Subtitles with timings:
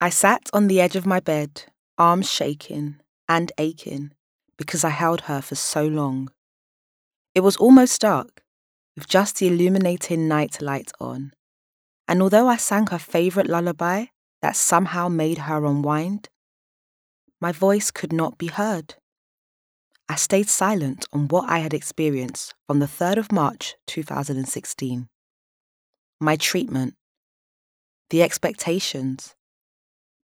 [0.00, 1.64] I sat on the edge of my bed,
[1.98, 4.12] arms shaking and aching
[4.56, 6.30] because I held her for so long.
[7.34, 8.42] It was almost dark,
[8.94, 11.32] with just the illuminating night light on.
[12.06, 14.06] And although I sang her favourite lullaby
[14.40, 16.28] that somehow made her unwind,
[17.40, 18.94] my voice could not be heard.
[20.08, 25.08] I stayed silent on what I had experienced from the 3rd of March 2016.
[26.20, 26.94] My treatment,
[28.10, 29.34] the expectations,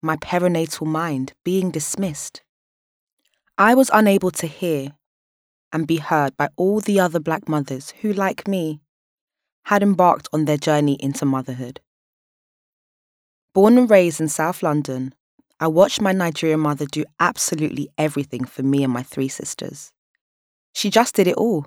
[0.02, 2.42] my perinatal mind being dismissed.
[3.58, 4.94] I was unable to hear
[5.74, 8.82] and be heard by all the other black mothers who, like me,
[9.66, 11.82] had embarked on their journey into motherhood.
[13.54, 15.14] Born and raised in South London,
[15.60, 19.92] I watched my Nigerian mother do absolutely everything for me and my three sisters.
[20.74, 21.66] She just did it all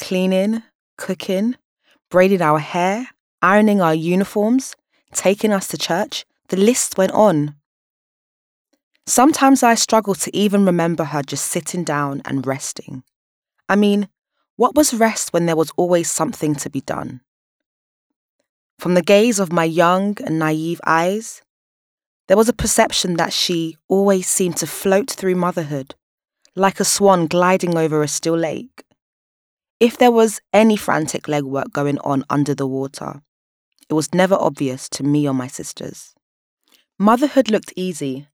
[0.00, 0.62] cleaning,
[0.96, 1.56] cooking,
[2.10, 3.08] braiding our hair,
[3.42, 4.74] ironing our uniforms,
[5.12, 6.24] taking us to church.
[6.52, 7.54] The list went on.
[9.06, 13.04] Sometimes I struggle to even remember her just sitting down and resting.
[13.70, 14.10] I mean,
[14.56, 17.22] what was rest when there was always something to be done?
[18.78, 21.40] From the gaze of my young and naive eyes,
[22.28, 25.94] there was a perception that she always seemed to float through motherhood,
[26.54, 28.84] like a swan gliding over a still lake.
[29.80, 33.22] If there was any frantic legwork going on under the water,
[33.88, 36.14] it was never obvious to me or my sisters.
[37.02, 38.28] Motherhood looked easy,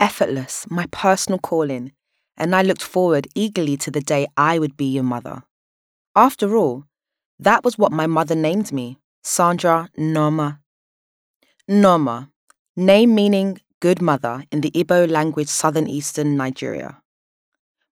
[0.00, 1.92] effortless, my personal calling,
[2.38, 5.42] and I looked forward eagerly to the day I would be your mother.
[6.14, 6.86] After all,
[7.38, 10.60] that was what my mother named me Sandra Nneoma.
[11.68, 12.30] Nneoma,
[12.74, 17.02] name meaning good mother in the Ibo language southern eastern Nigeria.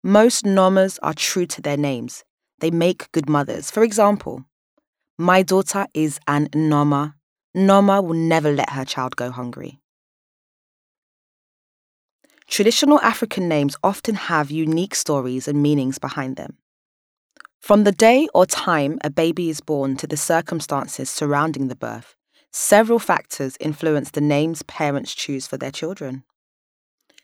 [0.05, 2.23] Most Nneomas are true to their names.
[2.61, 3.73] They make good mothers.
[3.73, 4.45] For example,
[5.19, 7.15] my daughter is an Nneoma.
[7.57, 9.82] Nneoma will never let her child go hungry.
[12.53, 16.59] Traditional African names often have unique stories and meanings behind them.
[17.63, 22.15] From the day or time a baby is born to the circumstances surrounding the birth,
[22.51, 26.25] several factors influence the names parents choose for their children.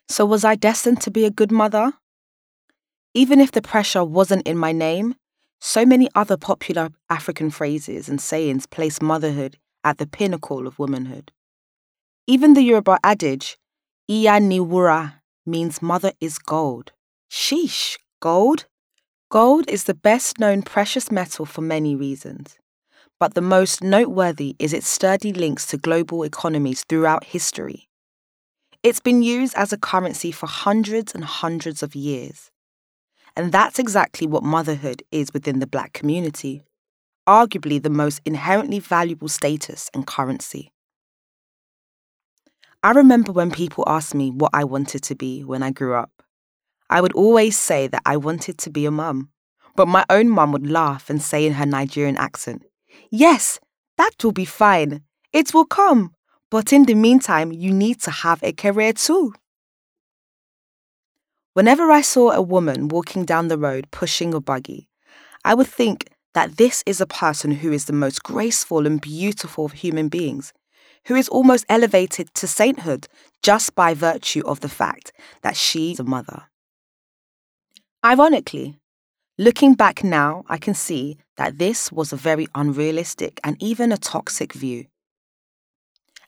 [0.07, 1.93] So, was I destined to be a good mother?
[3.13, 5.13] Even if the pressure wasn't in my name,
[5.61, 11.31] so many other popular African phrases and sayings place motherhood at the pinnacle of womanhood.
[12.25, 13.59] Even the Yoruba adage,
[14.09, 16.91] Iya ni wura, means mother is gold.
[17.31, 18.65] Sheesh, gold?
[19.31, 22.57] Gold is the best known precious metal for many reasons,
[23.19, 27.87] but the most noteworthy is its sturdy links to global economies throughout history.
[28.81, 32.49] It's been used as a currency for hundreds and hundreds of years.
[33.35, 36.63] And that's exactly what motherhood is within the black community,
[37.27, 40.71] arguably the most inherently valuable status and currency.
[42.81, 46.11] I remember when people asked me what I wanted to be when I grew up.
[46.89, 49.31] I would always say that I wanted to be a mum.
[49.75, 52.63] But my own mum would laugh and say in her Nigerian accent,
[53.11, 53.59] Yes,
[53.97, 55.03] that will be fine.
[55.33, 56.15] It will come.
[56.49, 59.33] But in the meantime, you need to have a career too.
[61.53, 64.87] Whenever I saw a woman walking down the road pushing a buggy,
[65.43, 69.65] I would think that this is a person who is the most graceful and beautiful
[69.65, 70.53] of human beings
[71.05, 73.07] who is almost elevated to sainthood
[73.41, 75.11] just by virtue of the fact
[75.41, 76.43] that she's a mother.
[78.03, 78.79] Ironically,
[79.37, 83.97] looking back now, I can see that this was a very unrealistic and even a
[83.97, 84.85] toxic view.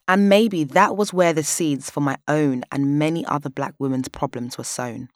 [0.08, 4.08] And maybe that was where the seeds for my own and many other black women's
[4.08, 5.08] problems were sown.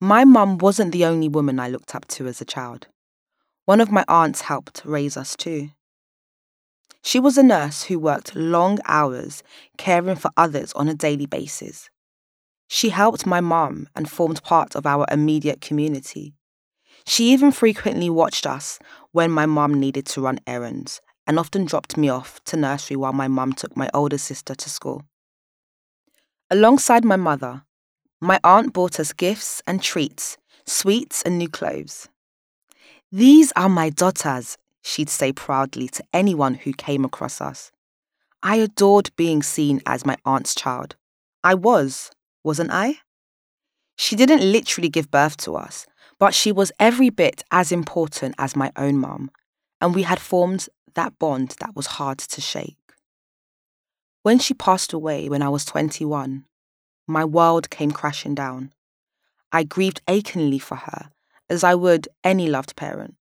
[0.00, 2.88] My mum wasn't the only woman I looked up to as a child.
[3.66, 5.70] One of my aunts helped raise us too.
[7.02, 9.42] She was a nurse who worked long hours
[9.78, 11.90] caring for others on a daily basis.
[12.68, 16.34] She helped my mom and formed part of our immediate community.
[17.06, 18.78] She even frequently watched us
[19.12, 23.12] when my mom needed to run errands and often dropped me off to nursery while
[23.12, 25.04] my mum took my older sister to school.
[26.50, 27.64] Alongside my mother,
[28.20, 30.36] my aunt bought us gifts and treats,
[30.66, 32.08] sweets and new clothes.
[33.10, 37.70] These are my daughters, she'd say proudly to anyone who came across us.
[38.42, 40.96] I adored being seen as my aunt's child.
[41.44, 42.10] I was,
[42.42, 42.98] wasn't I?
[43.96, 45.86] She didn't literally give birth to us,
[46.18, 49.30] but she was every bit as important as my own mum,
[49.80, 52.76] and we had formed that bond that was hard to shake.
[54.22, 56.44] When she passed away when I was 21,
[57.06, 58.72] my world came crashing down.
[59.52, 61.10] I grieved achingly for her,
[61.48, 63.16] as I would any loved parent.